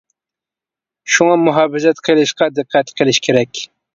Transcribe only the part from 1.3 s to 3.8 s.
مۇھاپىزەت قىلىشقا دىققەت قىلىش كېرەك.